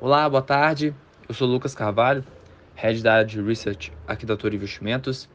Olá, 0.00 0.30
boa 0.30 0.40
tarde. 0.40 0.94
Eu 1.28 1.34
sou 1.34 1.48
Lucas 1.48 1.74
Carvalho, 1.74 2.24
Head 2.76 3.02
da 3.02 3.14
área 3.14 3.24
de 3.24 3.42
Research 3.42 3.92
aqui 4.06 4.24
da 4.24 4.36
Toro 4.36 4.54
Investimentos. 4.54 5.28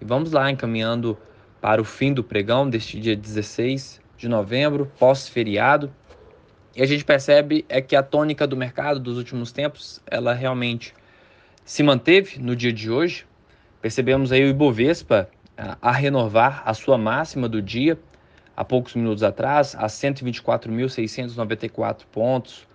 E 0.00 0.04
vamos 0.04 0.32
lá, 0.32 0.50
encaminhando 0.50 1.16
para 1.60 1.80
o 1.80 1.84
fim 1.84 2.12
do 2.12 2.24
pregão 2.24 2.68
deste 2.68 2.98
dia 2.98 3.14
16 3.14 4.00
de 4.16 4.28
novembro, 4.28 4.90
pós-feriado. 4.98 5.94
E 6.74 6.82
a 6.82 6.86
gente 6.86 7.04
percebe 7.04 7.64
é 7.68 7.80
que 7.80 7.94
a 7.94 8.02
tônica 8.02 8.48
do 8.48 8.56
mercado 8.56 8.98
dos 8.98 9.16
últimos 9.16 9.52
tempos, 9.52 10.02
ela 10.08 10.34
realmente 10.34 10.92
se 11.64 11.84
manteve 11.84 12.40
no 12.40 12.56
dia 12.56 12.72
de 12.72 12.90
hoje. 12.90 13.24
Percebemos 13.80 14.32
aí 14.32 14.42
o 14.42 14.48
Ibovespa 14.48 15.30
a 15.80 15.92
renovar 15.92 16.64
a 16.66 16.74
sua 16.74 16.98
máxima 16.98 17.48
do 17.48 17.62
dia 17.62 17.96
há 18.56 18.64
poucos 18.64 18.96
minutos 18.96 19.22
atrás, 19.22 19.76
a 19.76 19.86
124.694 19.86 22.06
pontos, 22.10 22.68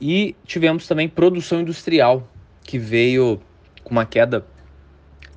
E 0.00 0.36
tivemos 0.44 0.86
também 0.86 1.08
produção 1.08 1.60
industrial, 1.60 2.28
que 2.62 2.78
veio 2.78 3.40
com 3.82 3.90
uma 3.90 4.06
queda 4.06 4.46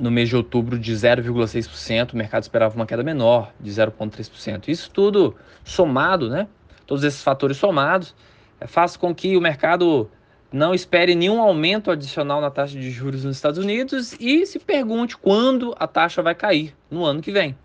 no 0.01 0.09
mês 0.09 0.27
de 0.27 0.35
outubro 0.35 0.79
de 0.79 0.91
0,6%, 0.93 2.13
o 2.13 2.17
mercado 2.17 2.41
esperava 2.41 2.75
uma 2.75 2.87
queda 2.87 3.03
menor, 3.03 3.53
de 3.59 3.69
0,3%. 3.69 4.67
Isso 4.67 4.89
tudo 4.89 5.35
somado, 5.63 6.27
né? 6.27 6.47
Todos 6.87 7.03
esses 7.03 7.21
fatores 7.21 7.57
somados, 7.57 8.15
é, 8.59 8.65
faz 8.65 8.97
com 8.97 9.13
que 9.13 9.37
o 9.37 9.41
mercado 9.41 10.09
não 10.51 10.73
espere 10.73 11.13
nenhum 11.13 11.39
aumento 11.39 11.91
adicional 11.91 12.41
na 12.41 12.49
taxa 12.49 12.79
de 12.79 12.89
juros 12.89 13.23
nos 13.23 13.35
Estados 13.35 13.59
Unidos 13.59 14.13
e 14.19 14.43
se 14.47 14.57
pergunte 14.57 15.15
quando 15.15 15.75
a 15.77 15.85
taxa 15.85 16.23
vai 16.23 16.33
cair 16.33 16.75
no 16.89 17.05
ano 17.05 17.21
que 17.21 17.31
vem. 17.31 17.55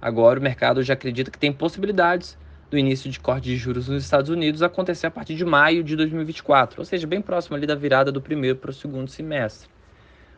Agora 0.00 0.38
o 0.38 0.42
mercado 0.42 0.82
já 0.82 0.92
acredita 0.92 1.30
que 1.30 1.38
tem 1.38 1.52
possibilidades 1.52 2.36
do 2.70 2.76
início 2.76 3.10
de 3.10 3.18
corte 3.18 3.44
de 3.44 3.56
juros 3.56 3.88
nos 3.88 4.04
Estados 4.04 4.28
Unidos 4.28 4.62
acontecer 4.62 5.06
a 5.06 5.10
partir 5.10 5.34
de 5.34 5.44
maio 5.44 5.82
de 5.82 5.96
2024, 5.96 6.82
ou 6.82 6.84
seja, 6.84 7.06
bem 7.06 7.22
próximo 7.22 7.56
ali 7.56 7.66
da 7.66 7.74
virada 7.74 8.12
do 8.12 8.20
primeiro 8.20 8.58
para 8.58 8.70
o 8.70 8.74
segundo 8.74 9.08
semestre. 9.08 9.70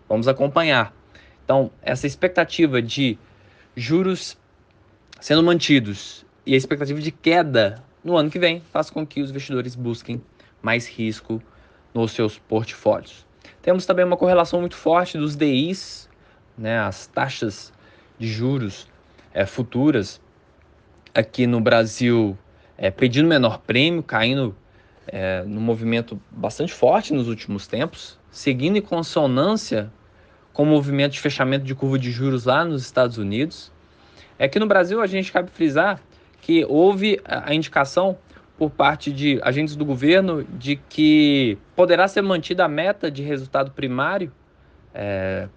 Vamos 0.09 0.29
acompanhar. 0.29 1.00
Então, 1.51 1.69
essa 1.83 2.07
expectativa 2.07 2.81
de 2.81 3.19
juros 3.75 4.39
sendo 5.21 5.43
mantidos 5.43 6.25
e 6.47 6.55
a 6.55 6.57
expectativa 6.57 7.01
de 7.01 7.11
queda 7.11 7.83
no 8.05 8.17
ano 8.17 8.31
que 8.31 8.39
vem 8.39 8.63
faz 8.73 8.89
com 8.89 9.05
que 9.05 9.21
os 9.21 9.31
investidores 9.31 9.75
busquem 9.75 10.23
mais 10.63 10.87
risco 10.89 11.43
nos 11.93 12.13
seus 12.13 12.39
portfólios. 12.39 13.27
Temos 13.63 13.85
também 13.85 14.05
uma 14.05 14.17
correlação 14.17 14.61
muito 14.61 14.77
forte 14.77 15.19
dos 15.19 15.35
DIs, 15.35 16.09
né, 16.57 16.79
as 16.79 17.09
taxas 17.09 17.73
de 18.17 18.29
juros 18.29 18.87
é, 19.35 19.45
futuras 19.45 20.21
aqui 21.13 21.49
no 21.49 21.61
Brasil 21.61 22.39
é, 22.79 22.93
pedindo 22.93 23.29
menor 23.29 23.59
prêmio, 23.59 24.05
caindo 24.05 24.55
é, 25.05 25.43
num 25.43 25.61
movimento 25.61 26.23
bastante 26.31 26.73
forte 26.73 27.13
nos 27.13 27.27
últimos 27.27 27.67
tempos, 27.67 28.21
seguindo 28.31 28.77
em 28.77 28.83
consonância 28.83 29.93
com 30.53 30.63
o 30.63 30.67
movimento 30.67 31.13
de 31.13 31.21
fechamento 31.21 31.65
de 31.65 31.75
curva 31.75 31.99
de 31.99 32.11
juros 32.11 32.45
lá 32.45 32.65
nos 32.65 32.83
Estados 32.83 33.19
Unidos. 33.19 33.73
É 34.39 34.49
que 34.49 34.59
no 34.59 34.67
Brasil 34.67 35.01
a 35.01 35.07
gente 35.07 35.31
cabe 35.31 35.51
frisar 35.51 36.01
que 36.41 36.65
houve 36.65 37.21
a 37.25 37.55
indicação 37.55 38.17
por 38.59 38.71
parte 38.71 39.13
de 39.13 39.41
agentes 39.43 39.77
do 39.77 39.85
governo 39.85 40.45
de 40.45 40.77
que 40.77 41.57
poderá 41.75 42.07
ser 42.09 42.23
mantida 42.23 42.65
a 42.65 42.69
meta 42.69 43.11
de 43.11 43.23
resultado 43.23 43.71
primário 43.71 44.33
é, 44.95 45.49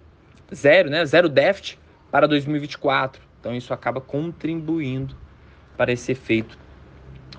zero, 0.54 0.88
né, 0.90 1.04
zero 1.04 1.28
déficit 1.28 1.78
para 2.10 2.26
2024. 2.26 3.20
Então 3.40 3.54
isso 3.54 3.74
acaba 3.74 4.00
contribuindo 4.00 5.14
para 5.76 5.92
esse 5.92 6.12
efeito 6.12 6.58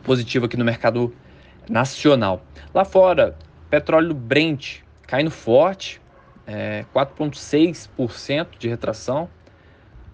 positivo 0.03 0.45
aqui 0.45 0.57
no 0.57 0.65
mercado 0.65 1.13
nacional. 1.69 2.45
Lá 2.73 2.85
fora, 2.85 3.35
petróleo 3.69 4.13
Brent 4.13 4.81
caindo 5.07 5.31
forte, 5.31 6.01
é, 6.47 6.85
4,6% 6.93 8.57
de 8.57 8.67
retração 8.67 9.29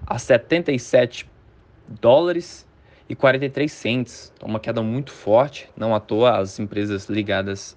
a 0.06 0.18
77 0.18 1.30
dólares 1.88 2.68
e 3.08 3.16
43 3.16 3.72
cents. 3.72 4.34
Então, 4.36 4.48
uma 4.48 4.60
queda 4.60 4.82
muito 4.82 5.12
forte. 5.12 5.70
Não 5.76 5.94
à 5.94 6.00
toa 6.00 6.38
as 6.38 6.60
empresas 6.60 7.08
ligadas 7.10 7.76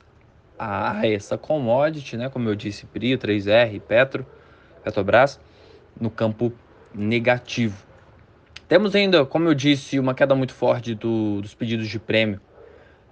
a 0.59 1.07
essa 1.07 1.37
commodity, 1.37 2.17
né, 2.17 2.29
como 2.29 2.49
eu 2.49 2.55
disse, 2.55 2.87
Prio, 2.87 3.19
3R, 3.19 3.81
Petro, 3.81 4.25
Petrobras, 4.85 5.41
no 6.01 6.09
campo 6.09 6.53
negativo. 6.95 7.85
Temos 8.69 8.95
ainda, 8.95 9.27
como 9.27 9.49
eu 9.49 9.55
disse, 9.55 9.99
uma 9.99 10.15
queda 10.15 10.35
muito 10.35 10.55
forte 10.55 10.95
do, 10.95 11.41
dos 11.43 11.55
pedidos 11.55 11.89
de 11.89 11.99
prêmio 11.99 12.41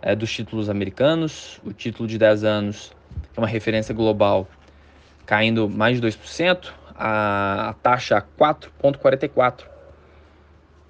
é, 0.00 0.14
dos 0.14 0.32
títulos 0.32 0.70
americanos. 0.70 1.60
O 1.64 1.72
título 1.72 2.08
de 2.08 2.18
10 2.18 2.44
anos, 2.44 2.92
é 3.36 3.40
uma 3.40 3.48
referência 3.48 3.94
global, 3.94 4.48
caindo 5.26 5.68
mais 5.68 6.00
de 6.00 6.06
2%, 6.06 6.72
a, 6.94 7.70
a 7.70 7.74
taxa 7.74 8.24
4,44 8.38 9.64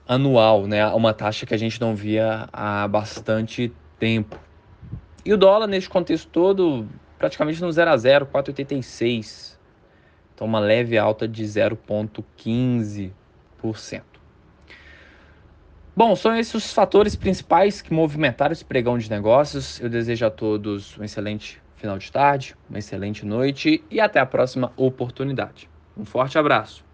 anual, 0.07 0.67
né? 0.67 0.87
Uma 0.89 1.15
taxa 1.15 1.47
que 1.47 1.55
a 1.55 1.57
gente 1.57 1.81
não 1.81 1.95
via 1.95 2.49
há 2.53 2.87
bastante 2.89 3.73
tempo. 3.99 4.39
E 5.25 5.33
o 5.33 5.37
dólar, 5.37 5.69
neste 5.69 5.89
contexto 5.89 6.29
todo, 6.29 6.87
praticamente 7.19 7.63
no 7.63 7.71
0 7.71 7.91
a 7.91 7.97
0, 7.97 8.27
4,86. 8.27 9.57
Então, 10.35 10.47
uma 10.47 10.59
leve 10.59 10.99
alta 10.99 11.29
de 11.29 11.45
0,15%. 11.45 13.13
Bom, 15.95 16.17
são 16.17 16.35
esses 16.35 16.55
os 16.55 16.73
fatores 16.73 17.15
principais 17.15 17.81
que 17.81 17.93
movimentaram 17.93 18.53
esse 18.53 18.65
pregão 18.65 18.99
de 18.99 19.09
negócios. 19.09 19.79
Eu 19.79 19.89
desejo 19.89 20.27
a 20.27 20.31
todos 20.31 20.99
um 20.99 21.05
excelente 21.05 21.62
final 21.83 21.99
de 21.99 22.11
tarde, 22.13 22.55
uma 22.71 22.79
excelente 22.79 23.27
noite 23.27 23.85
e 23.91 24.01
até 24.01 24.21
a 24.21 24.27
próxima 24.27 24.73
oportunidade. 24.77 25.69
Um 25.97 26.05
forte 26.05 26.39
abraço. 26.39 26.92